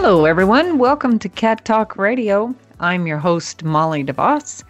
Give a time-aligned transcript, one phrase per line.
[0.00, 0.78] Hello, everyone.
[0.78, 2.54] Welcome to Cat Talk Radio.
[2.78, 4.62] I'm your host, Molly DeVoss.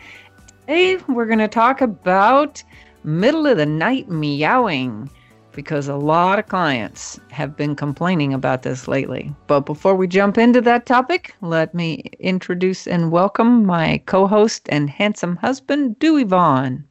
[0.63, 2.63] Today, we're going to talk about
[3.05, 5.11] middle of the night meowing
[5.53, 9.31] because a lot of clients have been complaining about this lately.
[9.49, 14.67] But before we jump into that topic, let me introduce and welcome my co host
[14.71, 16.85] and handsome husband, Dewey Vaughn.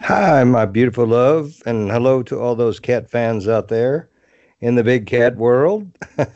[0.00, 4.10] Hi, my beautiful love, and hello to all those cat fans out there
[4.60, 5.88] in the big cat world.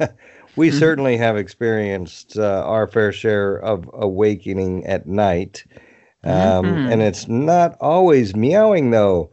[0.58, 0.78] we mm-hmm.
[0.78, 5.64] certainly have experienced uh, our fair share of awakening at night.
[6.24, 6.32] Um,
[6.66, 6.92] mm-hmm.
[6.92, 9.30] And it's not always meowing, though.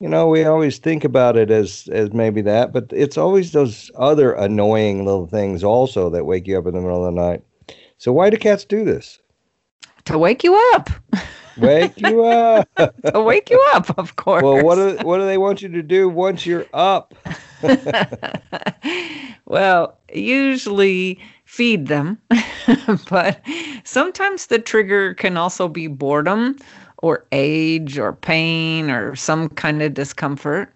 [0.00, 3.90] You know, we always think about it as as maybe that, but it's always those
[3.94, 7.42] other annoying little things also that wake you up in the middle of the night.
[7.96, 9.20] So why do cats do this?
[10.06, 10.90] To wake you up.
[11.56, 12.68] Wake you up.
[13.14, 14.42] wake you up, of course.
[14.42, 17.14] Well, what do what do they want you to do once you're up?
[19.46, 22.18] well, usually feed them,
[23.10, 23.40] but
[23.84, 26.56] sometimes the trigger can also be boredom
[26.98, 30.74] or age or pain or some kind of discomfort.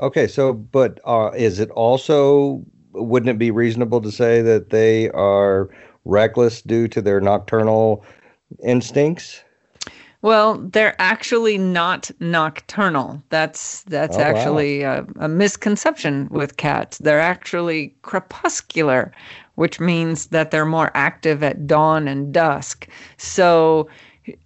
[0.00, 5.10] Okay, so but uh, is it also wouldn't it be reasonable to say that they
[5.10, 5.68] are
[6.04, 8.04] reckless due to their nocturnal
[8.64, 9.42] instincts?
[10.22, 13.22] Well, they're actually not nocturnal.
[13.30, 15.06] That's that's oh, actually wow.
[15.18, 16.98] a, a, misconception with cats.
[16.98, 19.12] They're actually crepuscular,
[19.54, 22.86] which means that they're more active at dawn and dusk.
[23.16, 23.88] So,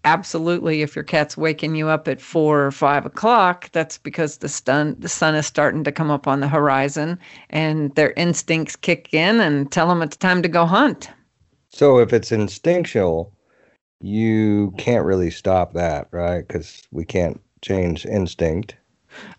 [0.05, 4.49] absolutely, if your cat's waking you up at four or five o'clock, that's because the
[4.49, 7.19] sun the sun is starting to come up on the horizon,
[7.51, 11.11] and their instincts kick in and tell them it's time to go hunt.
[11.71, 13.33] So, if it's instinctual
[14.05, 16.47] you can't really stop that, right?
[16.47, 18.77] Because we can't change instinct.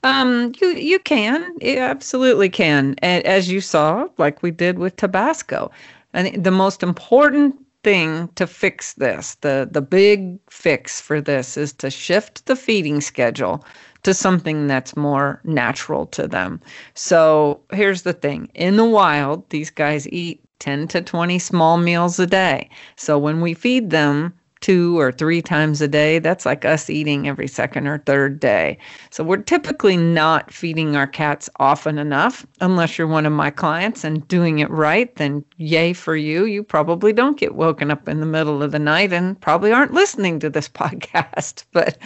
[0.03, 4.95] Um, you you can, you absolutely can, and as you saw, like we did with
[4.95, 5.69] Tabasco,
[6.13, 11.71] and the most important thing to fix this, the the big fix for this, is
[11.73, 13.63] to shift the feeding schedule
[14.01, 16.59] to something that's more natural to them.
[16.95, 22.17] So here's the thing: in the wild, these guys eat 10 to 20 small meals
[22.17, 22.69] a day.
[22.95, 26.19] So when we feed them two or three times a day.
[26.19, 28.77] That's like us eating every second or third day.
[29.09, 32.45] So we're typically not feeding our cats often enough.
[32.61, 36.45] Unless you're one of my clients and doing it right, then yay for you.
[36.45, 39.93] You probably don't get woken up in the middle of the night and probably aren't
[39.93, 41.63] listening to this podcast.
[41.71, 41.97] But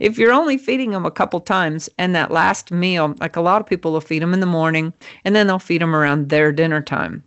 [0.00, 3.60] if you're only feeding them a couple times and that last meal, like a lot
[3.60, 4.92] of people will feed them in the morning
[5.24, 7.24] and then they'll feed them around their dinner time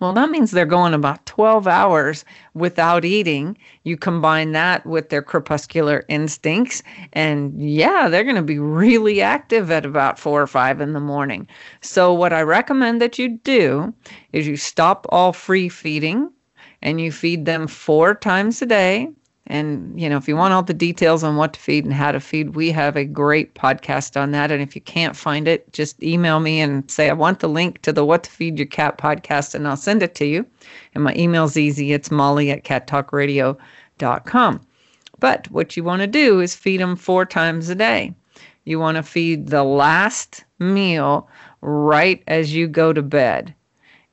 [0.00, 3.56] well, that means they're going about 12 hours without eating.
[3.84, 6.82] You combine that with their crepuscular instincts,
[7.12, 11.00] and yeah, they're going to be really active at about four or five in the
[11.00, 11.48] morning.
[11.80, 13.92] So, what I recommend that you do
[14.32, 16.30] is you stop all free feeding
[16.82, 19.10] and you feed them four times a day
[19.50, 22.12] and, you know, if you want all the details on what to feed and how
[22.12, 24.52] to feed, we have a great podcast on that.
[24.52, 27.80] And if you can't find it, just email me and say, I want the link
[27.82, 30.44] to the What to Feed Your Cat podcast, and I'll send it to you.
[30.94, 31.94] And my email's easy.
[31.94, 34.60] It's molly at cattalkradio.com.
[35.18, 38.14] But what you want to do is feed them four times a day.
[38.66, 41.26] You want to feed the last meal
[41.62, 43.54] right as you go to bed.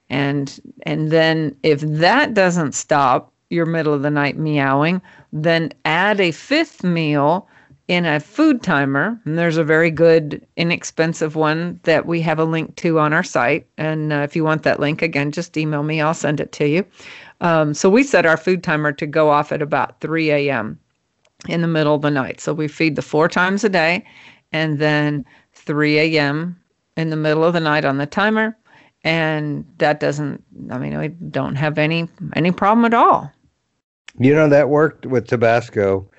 [0.09, 5.01] And and then if that doesn't stop your middle of the night meowing,
[5.33, 7.47] then add a fifth meal
[7.87, 9.19] in a food timer.
[9.25, 13.23] And there's a very good, inexpensive one that we have a link to on our
[13.23, 13.67] site.
[13.77, 16.67] And uh, if you want that link, again, just email me, I'll send it to
[16.67, 16.85] you.
[17.41, 20.79] Um, so we set our food timer to go off at about 3 a.m.
[21.47, 22.41] in the middle of the night.
[22.41, 24.03] So we feed the four times a day
[24.51, 26.59] and then 3 a.m.
[26.97, 28.57] in the middle of the night on the timer.
[29.03, 33.31] And that doesn't, I mean, we don't have any any problem at all.
[34.19, 36.09] You know, that worked with Tabasco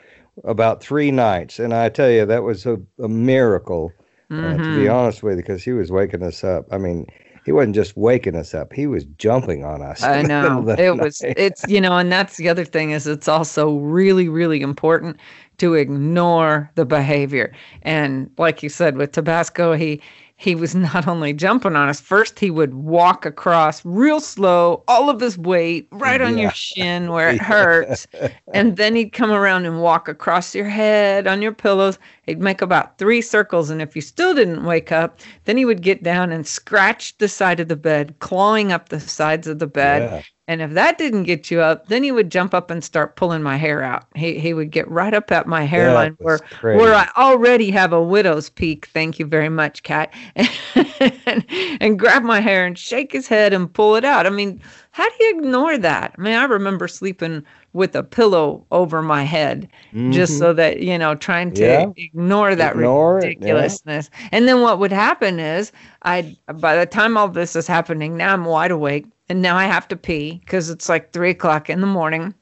[0.44, 1.58] about three nights.
[1.58, 3.92] And I tell you, that was a, a miracle,
[4.30, 4.44] mm-hmm.
[4.44, 4.92] uh, to be mm-hmm.
[4.92, 6.66] honest with you, because he was waking us up.
[6.70, 7.06] I mean,
[7.44, 10.02] he wasn't just waking us up, he was jumping on us.
[10.02, 10.68] I know.
[10.68, 10.90] It night.
[11.00, 15.16] was, it's, you know, and that's the other thing is it's also really, really important
[15.58, 17.52] to ignore the behavior.
[17.82, 20.02] And like you said, with Tabasco, he,
[20.36, 25.08] he was not only jumping on us, first he would walk across real slow, all
[25.08, 26.44] of his weight right on yeah.
[26.44, 28.06] your shin where it hurts.
[28.52, 31.98] and then he'd come around and walk across your head on your pillows.
[32.24, 33.70] He'd make about three circles.
[33.70, 37.28] And if you still didn't wake up, then he would get down and scratch the
[37.28, 40.10] side of the bed, clawing up the sides of the bed.
[40.10, 40.22] Yeah.
[40.48, 43.42] And if that didn't get you up, then he would jump up and start pulling
[43.42, 44.04] my hair out.
[44.14, 46.78] He he would get right up at my hairline where crazy.
[46.78, 48.86] where I already have a widow's peak.
[48.86, 50.14] Thank you very much, Cat.
[50.36, 51.44] and,
[51.80, 54.24] and grab my hair and shake his head and pull it out.
[54.24, 54.60] I mean,
[54.96, 56.14] how do you ignore that?
[56.16, 57.44] I mean, I remember sleeping
[57.74, 60.10] with a pillow over my head mm-hmm.
[60.10, 61.86] just so that, you know, trying to yeah.
[61.98, 64.08] ignore that ignore ridiculousness.
[64.10, 64.28] Yeah.
[64.32, 65.70] And then what would happen is
[66.04, 69.64] I by the time all this is happening, now I'm wide awake and now I
[69.64, 72.32] have to pee because it's like three o'clock in the morning.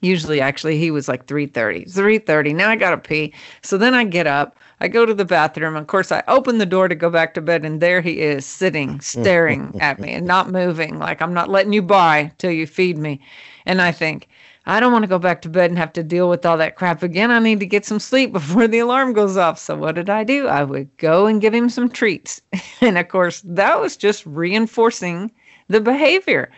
[0.00, 1.84] Usually, actually, he was like 3:30.
[1.86, 2.54] 3:30.
[2.54, 3.34] Now I gotta pee.
[3.62, 4.56] So then I get up.
[4.80, 5.76] I go to the bathroom.
[5.76, 8.46] Of course, I open the door to go back to bed, and there he is,
[8.46, 10.98] sitting, staring at me, and not moving.
[10.98, 13.20] Like I'm not letting you by till you feed me.
[13.66, 14.28] And I think,
[14.64, 16.76] I don't want to go back to bed and have to deal with all that
[16.76, 17.30] crap again.
[17.30, 19.58] I need to get some sleep before the alarm goes off.
[19.58, 20.46] So what did I do?
[20.46, 22.40] I would go and give him some treats.
[22.80, 25.30] and of course, that was just reinforcing
[25.68, 26.50] the behavior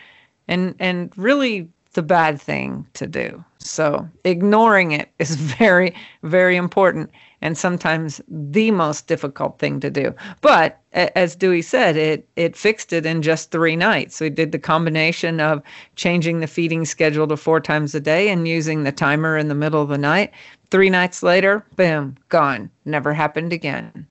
[0.47, 3.43] and and really the bad thing to do.
[3.59, 7.11] So ignoring it is very, very important
[7.43, 10.15] and sometimes the most difficult thing to do.
[10.39, 14.21] But as Dewey said, it it fixed it in just three nights.
[14.21, 15.61] We did the combination of
[15.97, 19.55] changing the feeding schedule to four times a day and using the timer in the
[19.55, 20.31] middle of the night.
[20.71, 22.69] Three nights later, boom, gone.
[22.85, 24.07] Never happened again.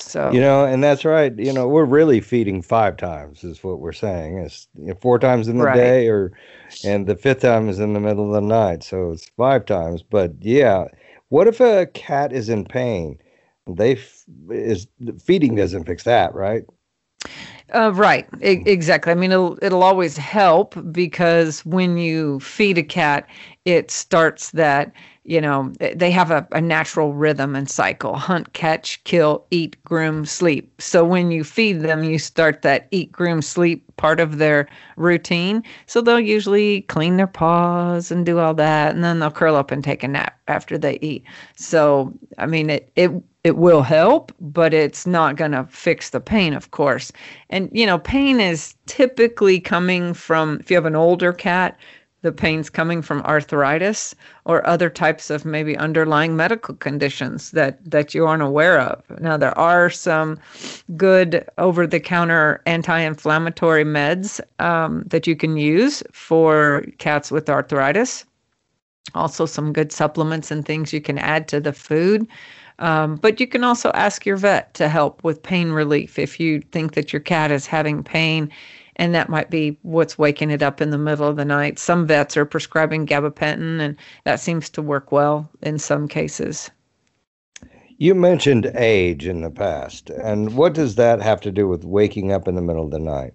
[0.00, 1.36] So you know, and that's right.
[1.38, 4.38] You know, we're really feeding five times, is what we're saying.
[4.38, 5.74] It's you know, four times in the right.
[5.74, 6.32] day, or
[6.84, 10.02] and the fifth time is in the middle of the night, so it's five times.
[10.02, 10.86] But yeah,
[11.28, 13.18] what if a cat is in pain?
[13.66, 14.86] They f- is
[15.24, 16.64] feeding doesn't fix that, right?
[17.74, 19.12] Uh, right, I- exactly.
[19.12, 23.28] I mean, it'll it'll always help because when you feed a cat,
[23.64, 24.92] it starts that
[25.28, 30.24] you know, they have a, a natural rhythm and cycle hunt, catch, kill, eat, groom,
[30.24, 30.72] sleep.
[30.80, 34.66] So when you feed them, you start that eat, groom, sleep part of their
[34.96, 35.62] routine.
[35.84, 39.70] So they'll usually clean their paws and do all that, and then they'll curl up
[39.70, 41.24] and take a nap after they eat.
[41.56, 43.10] So, I mean, it, it,
[43.44, 47.12] it will help, but it's not going to fix the pain, of course.
[47.50, 51.76] And, you know, pain is typically coming from, if you have an older cat,
[52.22, 58.14] the pain's coming from arthritis or other types of maybe underlying medical conditions that that
[58.14, 59.02] you aren't aware of.
[59.20, 60.38] Now there are some
[60.96, 68.24] good over-the-counter anti-inflammatory meds um, that you can use for cats with arthritis.
[69.14, 72.28] Also, some good supplements and things you can add to the food.
[72.80, 76.60] Um, but you can also ask your vet to help with pain relief if you
[76.60, 78.50] think that your cat is having pain
[78.98, 81.78] and that might be what's waking it up in the middle of the night.
[81.78, 86.70] Some vets are prescribing gabapentin, and that seems to work well in some cases.
[87.96, 92.32] You mentioned age in the past, and what does that have to do with waking
[92.32, 93.34] up in the middle of the night?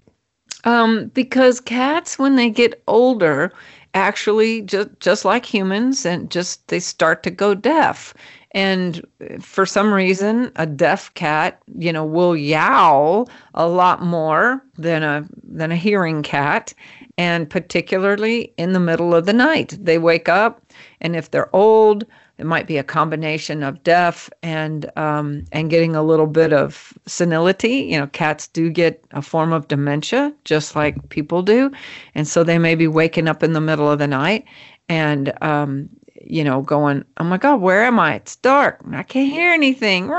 [0.63, 3.51] Um, because cats, when they get older,
[3.93, 8.13] actually just just like humans, and just they start to go deaf.
[8.55, 9.03] And
[9.41, 15.25] for some reason, a deaf cat, you know, will yowl a lot more than a
[15.43, 16.73] than a hearing cat,
[17.17, 19.77] and particularly in the middle of the night.
[19.81, 20.61] They wake up,
[21.01, 22.05] and if they're old,
[22.43, 26.91] it might be a combination of deaf and um, and getting a little bit of
[27.05, 27.87] senility.
[27.89, 31.71] You know, cats do get a form of dementia just like people do,
[32.15, 34.43] and so they may be waking up in the middle of the night
[34.89, 35.87] and um,
[36.25, 38.15] you know, going, oh my God, where am I?
[38.15, 38.81] It's dark.
[38.91, 40.09] I can't hear anything.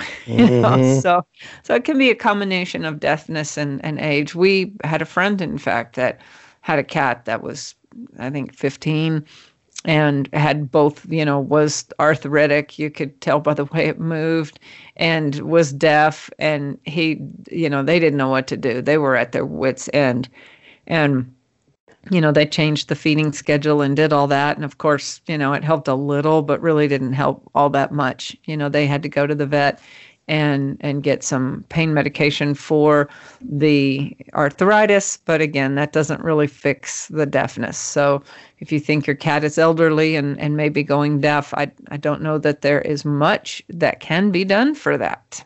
[0.26, 1.00] you know, mm-hmm.
[1.00, 1.26] so
[1.64, 4.36] so it can be a combination of deafness and, and age.
[4.36, 6.20] We had a friend, in fact, that
[6.60, 7.74] had a cat that was,
[8.18, 9.24] I think, 15
[9.84, 12.78] and had both, you know, was arthritic.
[12.78, 14.58] You could tell by the way it moved
[14.96, 16.28] and was deaf.
[16.38, 17.20] And he,
[17.50, 18.82] you know, they didn't know what to do.
[18.82, 20.28] They were at their wits' end.
[20.86, 21.32] And
[22.10, 24.56] you know, they changed the feeding schedule and did all that.
[24.56, 27.92] And of course, you know, it helped a little, but really didn't help all that
[27.92, 28.34] much.
[28.44, 29.80] You know, they had to go to the vet
[30.30, 33.08] and and get some pain medication for
[33.42, 35.18] the arthritis.
[35.18, 37.76] But again that doesn't really fix the deafness.
[37.76, 38.22] So
[38.60, 42.22] if you think your cat is elderly and and maybe going deaf i i don't
[42.22, 45.44] know that there is much that can be done for that.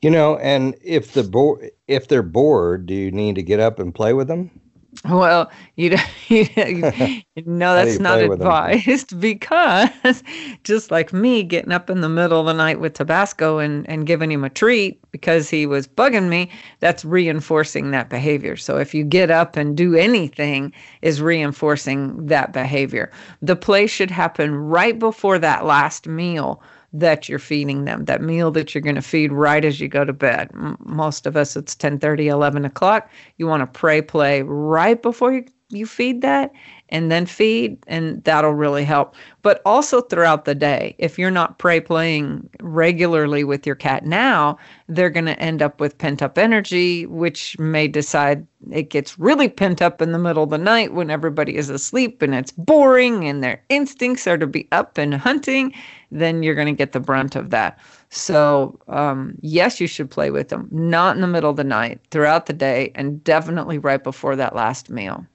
[0.00, 3.78] You know and if the bo- if they're bored do you need to get up
[3.78, 4.50] and play with them
[5.08, 5.96] Well, you,
[6.28, 6.88] you, you
[7.46, 8.58] know that's not play with 'em?
[8.82, 10.22] advised because
[10.64, 14.06] just like me getting up in the middle of the night with Tabasco and, and
[14.06, 18.56] giving him a treat because he was bugging me, that's reinforcing that behavior.
[18.56, 23.10] So if you get up and do anything is reinforcing that behavior.
[23.42, 28.50] The play should happen right before that last meal that you're feeding them that meal
[28.50, 30.50] that you're going to feed right as you go to bed.
[30.80, 33.10] Most of us it's 10 30 11 o'clock.
[33.36, 36.52] You want to pray play right before you, you feed that
[36.90, 39.14] and then feed and that'll really help.
[39.42, 44.58] But also throughout the day if you're not pray playing regularly with your cat now
[44.88, 49.48] they're going to end up with pent up energy which may decide it gets really
[49.48, 53.26] pent up in the middle of the night when everybody is asleep and it's boring
[53.26, 55.72] and their instincts are to be up and hunting
[56.10, 57.78] then you're going to get the brunt of that.
[58.10, 60.68] So um, yes you should play with them.
[60.70, 64.56] Not in the middle of the night throughout the day and definitely right before that
[64.56, 65.26] last meal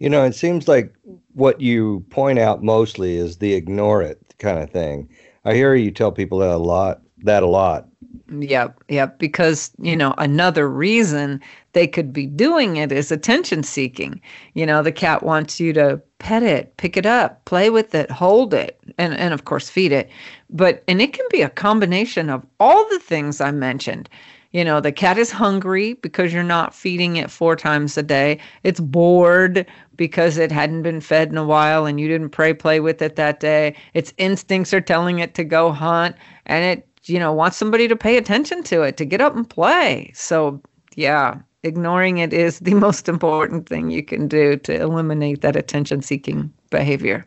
[0.00, 0.94] You know, it seems like
[1.34, 5.08] what you point out mostly is the ignore it kind of thing.
[5.44, 7.02] I hear you tell people that a lot.
[7.22, 7.86] That a lot.
[8.30, 9.18] Yep, yep.
[9.18, 11.40] Because, you know, another reason
[11.74, 14.20] they could be doing it is attention seeking.
[14.54, 18.10] You know, the cat wants you to pet it, pick it up, play with it,
[18.10, 20.08] hold it, and, and of course feed it.
[20.48, 24.08] But and it can be a combination of all the things I mentioned.
[24.52, 28.40] You know, the cat is hungry because you're not feeding it four times a day.
[28.64, 29.64] It's bored
[29.96, 33.14] because it hadn't been fed in a while and you didn't pray play with it
[33.14, 33.76] that day.
[33.94, 36.16] Its instincts are telling it to go hunt
[36.46, 39.48] and it, you know, wants somebody to pay attention to it, to get up and
[39.48, 40.10] play.
[40.14, 40.60] So,
[40.96, 46.02] yeah, ignoring it is the most important thing you can do to eliminate that attention
[46.02, 47.24] seeking behavior.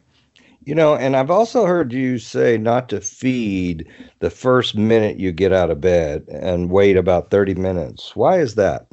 [0.66, 3.88] You know, and I've also heard you say not to feed
[4.20, 8.16] the first minute you get out of bed and wait about 30 minutes.
[8.16, 8.88] Why is that?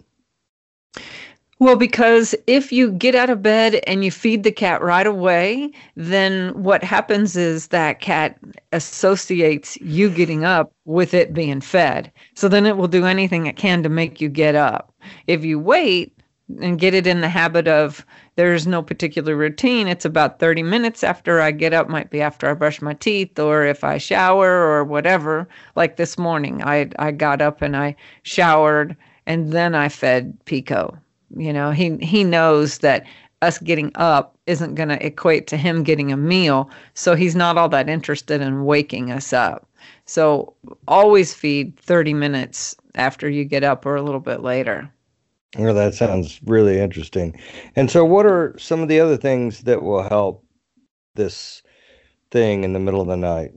[1.60, 5.70] Well, because if you get out of bed and you feed the cat right away,
[5.94, 8.38] then what happens is that cat
[8.72, 12.10] associates you getting up with it being fed.
[12.34, 14.94] So then it will do anything it can to make you get up.
[15.26, 16.19] If you wait
[16.61, 18.04] and get it in the habit of
[18.37, 22.49] there's no particular routine, it's about 30 minutes after I get up, might be after
[22.49, 25.49] I brush my teeth or if I shower or whatever.
[25.76, 30.99] Like this morning, I, I got up and I showered and then I fed Pico
[31.37, 33.07] you know, he he knows that
[33.42, 37.57] us getting up isn't going to equate to him getting a meal, so he's not
[37.57, 39.66] all that interested in waking us up.
[40.04, 40.54] So
[40.88, 44.90] always feed 30 minutes after you get up or a little bit later.
[45.57, 47.38] Well, that sounds really interesting.
[47.75, 50.45] And so, what are some of the other things that will help
[51.16, 51.62] this
[52.30, 53.52] thing in the middle of the night?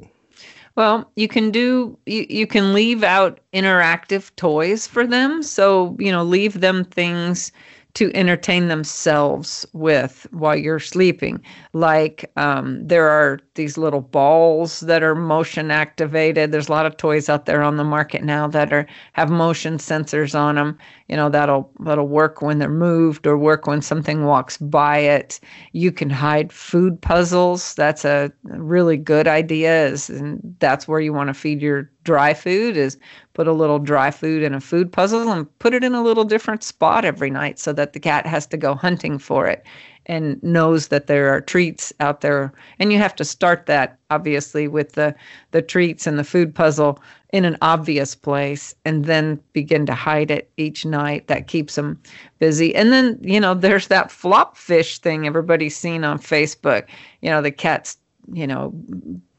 [0.76, 5.44] Well, you can do you, you can leave out interactive toys for them.
[5.44, 7.52] So, you know, leave them things
[7.96, 11.40] to entertain themselves with while you're sleeping.
[11.74, 16.52] Like um, there are these little balls that are motion activated.
[16.52, 19.78] There's a lot of toys out there on the market now that are have motion
[19.78, 20.78] sensors on them.
[21.08, 25.40] You know that'll that'll work when they're moved or work when something walks by it.
[25.74, 27.76] You can hide food puzzles.
[27.76, 29.88] That's a really good idea.
[29.88, 32.98] Is and that's where you want to feed your dry food is
[33.34, 36.24] put a little dry food in a food puzzle and put it in a little
[36.24, 39.66] different spot every night so that the cat has to go hunting for it
[40.06, 42.52] and knows that there are treats out there.
[42.80, 45.16] And you have to start that obviously with the
[45.52, 47.00] the treats and the food puzzle
[47.32, 51.28] in an obvious place and then begin to hide it each night.
[51.28, 52.02] That keeps them
[52.40, 52.76] busy.
[52.76, 56.86] And then you know there's that flop fish thing everybody's seen on facebook.
[57.22, 57.98] You know the cat's
[58.32, 58.72] you know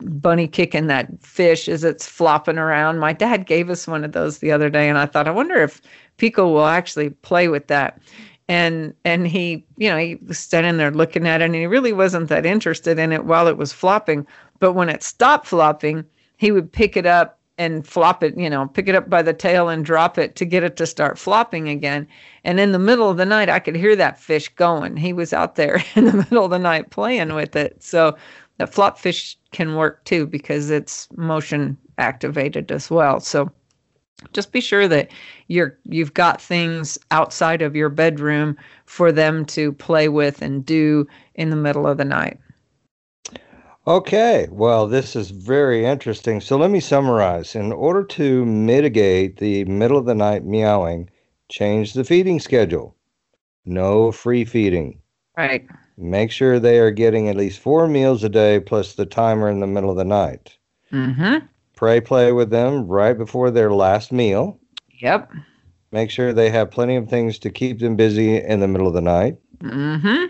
[0.00, 2.98] bunny kicking that fish as it's flopping around.
[2.98, 5.56] My dad gave us one of those the other day and i thought i wonder
[5.62, 5.80] if
[6.16, 8.00] pico will actually play with that.
[8.48, 11.92] And and he you know he was standing there looking at it and he really
[11.92, 14.26] wasn't that interested in it while it was flopping.
[14.60, 16.04] But when it stopped flopping
[16.36, 19.32] he would pick it up and flop it you know pick it up by the
[19.32, 22.06] tail and drop it to get it to start flopping again.
[22.44, 24.98] And in the middle of the night i could hear that fish going.
[24.98, 27.82] He was out there in the middle of the night playing with it.
[27.82, 28.14] So
[28.58, 33.50] the flop fish can work too because it's motion activated as well so
[34.32, 35.10] just be sure that
[35.48, 38.56] you're you've got things outside of your bedroom
[38.86, 42.38] for them to play with and do in the middle of the night.
[43.86, 46.40] Okay, well, this is very interesting.
[46.40, 47.54] So let me summarize.
[47.54, 51.10] In order to mitigate the middle of the night meowing,
[51.50, 52.96] change the feeding schedule.
[53.66, 55.00] No free feeding.
[55.36, 55.66] Right.
[55.96, 59.60] Make sure they are getting at least four meals a day plus the timer in
[59.60, 60.56] the middle of the night.
[60.90, 61.48] Mhm.
[61.76, 64.58] Pray play with them right before their last meal.
[65.00, 65.32] Yep.
[65.92, 68.94] Make sure they have plenty of things to keep them busy in the middle of
[68.94, 69.36] the night.
[69.62, 70.24] Mm-hmm.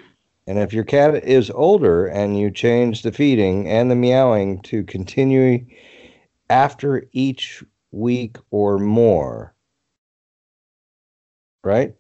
[0.47, 4.85] And if your cat is older and you change the feeding and the meowing to
[4.85, 5.64] continue
[6.50, 9.54] after each week or more,
[11.62, 11.94] right?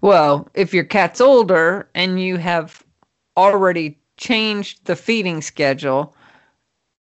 [0.00, 2.82] Well, if your cat's older and you have
[3.36, 6.14] already changed the feeding schedule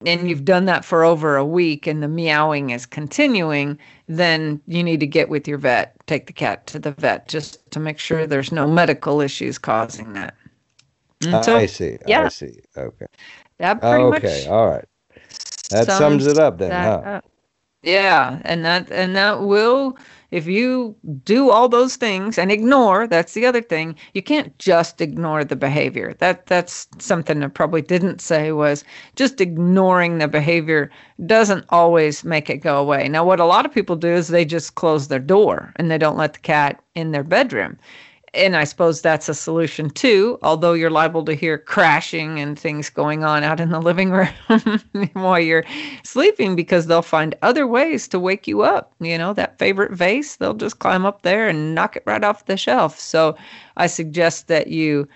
[0.06, 3.78] and you've done that for over a week and the meowing is continuing,
[4.08, 7.60] then you need to get with your vet, take the cat to the vet just
[7.72, 10.36] to make sure there's no medical issues causing that.
[11.44, 11.98] So, I see.
[12.06, 12.26] Yeah.
[12.26, 12.60] I see.
[12.76, 13.06] Okay.
[13.60, 14.42] That pretty okay.
[14.42, 14.86] Much all right.
[15.70, 17.02] That sums, sums it up then, huh?
[17.10, 17.26] Up.
[17.82, 19.98] Yeah, and that and that will
[20.34, 23.96] if you do all those things and ignore, that's the other thing.
[24.16, 26.16] You can't just ignore the behavior.
[26.18, 28.84] That that's something I probably didn't say was
[29.16, 30.90] just ignoring the behavior
[31.28, 33.08] doesn't always make it go away.
[33.08, 36.00] Now what a lot of people do is they just close their door and they
[36.00, 37.78] don't let the cat in their bedroom
[38.34, 42.90] and I suppose that's a solution too, although you're liable to hear crashing and things
[42.90, 44.28] going on out in the living room
[45.14, 45.66] while you're
[46.04, 48.94] sleeping because they'll find other ways to wake you up.
[49.00, 52.46] You know, that favorite vase, they'll just climb up there and knock it right off
[52.46, 53.00] the shelf.
[53.00, 53.38] So
[53.78, 55.08] I suggest that you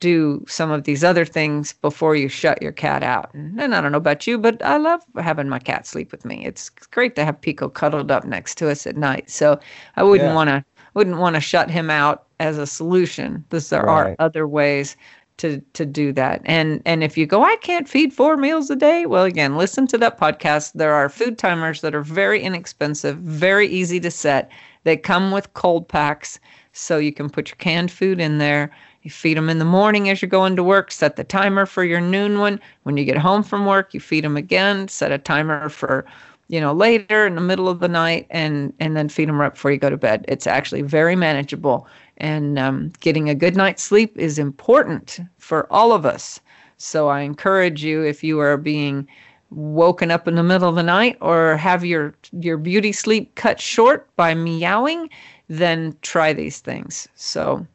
[0.00, 3.32] do some of these other things before you shut your cat out.
[3.58, 6.44] And I don't know about you, but I love having my cat sleep with me.
[6.44, 9.30] It's great to have Pico cuddled up next to us at night.
[9.30, 9.58] So
[9.96, 10.34] I wouldn't yeah.
[10.34, 10.64] want to
[10.96, 13.44] wouldn't want to shut him out as a solution.
[13.50, 14.10] This there right.
[14.10, 14.96] are other ways
[15.36, 16.40] to to do that.
[16.46, 19.04] And and if you go, I can't feed four meals a day.
[19.04, 20.72] Well, again, listen to that podcast.
[20.72, 24.50] There are food timers that are very inexpensive, very easy to set.
[24.84, 26.40] They come with cold packs,
[26.72, 28.70] so you can put your canned food in there.
[29.02, 30.90] You feed them in the morning as you're going to work.
[30.90, 32.58] Set the timer for your noon one.
[32.84, 34.88] When you get home from work, you feed them again.
[34.88, 36.06] Set a timer for
[36.48, 39.54] you know later in the middle of the night and and then feed them right
[39.54, 40.24] before you go to bed.
[40.28, 41.86] It's actually very manageable.
[42.18, 46.40] And um, getting a good night's sleep is important for all of us.
[46.78, 49.06] So i encourage you if you are being
[49.50, 53.60] woken up in the middle of the night or have your your beauty sleep cut
[53.60, 55.08] short by meowing
[55.48, 57.08] then try these things.
[57.14, 57.66] So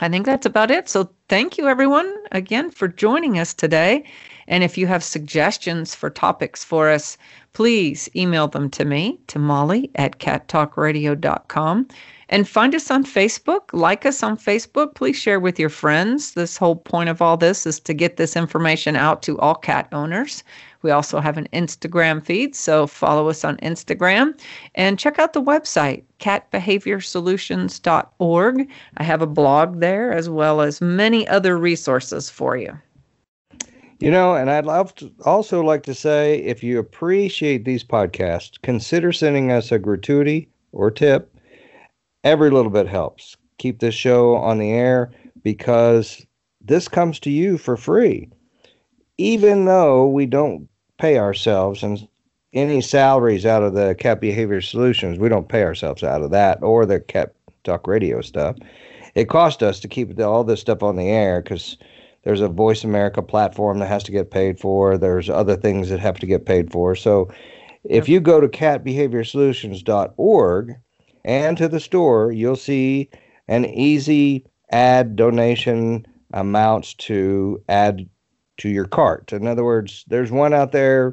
[0.00, 0.88] i think that's about it.
[0.88, 4.04] So thank you everyone again for joining us today
[4.48, 7.16] and if you have suggestions for topics for us
[7.56, 11.88] please email them to me, to Molly at cattalkradio.com.
[12.28, 14.96] And find us on Facebook, like us on Facebook.
[14.96, 16.32] Please share with your friends.
[16.32, 19.86] This whole point of all this is to get this information out to all cat
[19.92, 20.42] owners.
[20.82, 24.38] We also have an Instagram feed, so follow us on Instagram
[24.74, 28.68] and check out the website, catbehaviorsolutions.org.
[28.96, 32.78] I have a blog there as well as many other resources for you.
[33.98, 38.60] You know, and I'd love to also like to say if you appreciate these podcasts,
[38.60, 41.32] consider sending us a gratuity or tip.
[42.26, 43.36] Every little bit helps.
[43.58, 45.12] Keep this show on the air
[45.44, 46.26] because
[46.60, 48.28] this comes to you for free.
[49.16, 52.08] Even though we don't pay ourselves and
[52.52, 56.60] any salaries out of the Cat Behavior Solutions, we don't pay ourselves out of that
[56.64, 58.56] or the Cat Talk Radio stuff.
[59.14, 61.78] It cost us to keep all this stuff on the air because
[62.24, 64.98] there's a Voice America platform that has to get paid for.
[64.98, 66.96] There's other things that have to get paid for.
[66.96, 67.32] So
[67.84, 70.76] if you go to catbehaviorsolutions.org
[71.26, 73.10] and to the store, you'll see
[73.48, 78.08] an easy add donation amounts to add
[78.58, 79.32] to your cart.
[79.32, 81.12] In other words, there's one out there.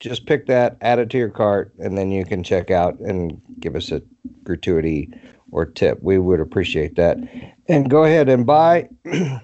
[0.00, 3.40] Just pick that, add it to your cart, and then you can check out and
[3.58, 4.00] give us a
[4.44, 5.10] gratuity
[5.50, 5.98] or tip.
[6.02, 7.18] We would appreciate that.
[7.66, 8.88] And go ahead and buy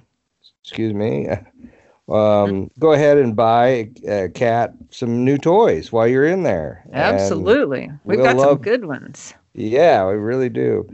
[0.65, 1.29] excuse me,
[2.09, 6.85] um, go ahead and buy a cat some new toys while you're in there.
[6.93, 7.91] Absolutely.
[8.05, 9.35] We've we'll got love, some good ones.
[9.55, 10.89] Yeah, we really do.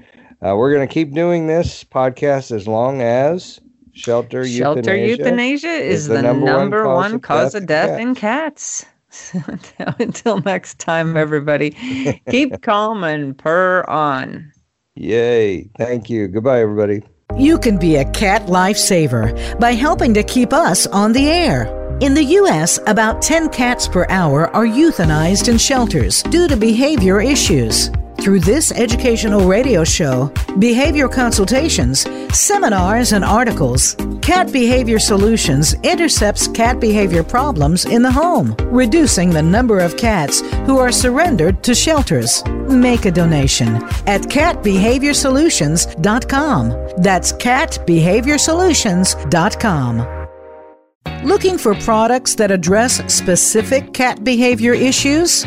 [0.45, 3.61] Uh, we're going to keep doing this podcast as long as
[3.93, 7.99] shelter, shelter euthanasia, euthanasia is, is the, the, number, number one, one cause, of death,
[7.99, 8.85] in cats.
[9.79, 11.71] Until next time, everybody,
[12.31, 14.53] keep calm and purr on.
[14.95, 15.69] Yay.
[15.79, 16.29] Thank you.
[16.29, 17.03] Goodbye, everybody.
[17.37, 21.77] You can be a cat lifesaver by helping to keep us on the air.
[22.01, 27.21] In the U.S., about 10 cats per hour are euthanized in shelters due to behavior
[27.21, 27.91] issues.
[28.21, 32.07] Through this educational radio show, behavior consultations,
[32.37, 39.43] seminars, and articles, Cat Behavior Solutions intercepts cat behavior problems in the home, reducing the
[39.43, 42.45] number of cats who are surrendered to shelters.
[42.69, 46.71] Make a donation at catbehaviorsolutions.com.
[46.99, 50.27] That's catbehaviorsolutions.com.
[51.25, 55.47] Looking for products that address specific cat behavior issues?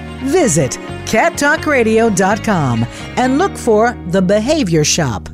[0.23, 0.71] Visit
[1.05, 2.85] cattalkradio.com
[3.17, 5.27] and look for the Behavior Shop.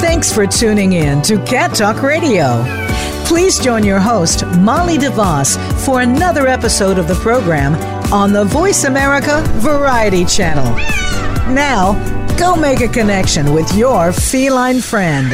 [0.00, 2.64] Thanks for tuning in to Cat Talk Radio.
[3.24, 7.74] Please join your host, Molly DeVoss, for another episode of the program
[8.12, 10.74] on the Voice America Variety Channel.
[11.54, 11.94] Now,
[12.36, 15.32] go make a connection with your feline friend.